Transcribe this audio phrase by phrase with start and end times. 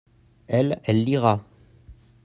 [0.47, 1.45] elle, elle lira.